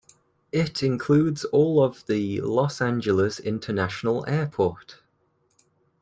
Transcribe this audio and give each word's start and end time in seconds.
It 0.51 0.81
includes 0.81 1.45
all 1.45 1.83
of 1.83 2.03
the 2.07 2.41
Los 2.41 2.81
Angeles 2.81 3.39
International 3.39 4.25
Airport. 4.27 4.97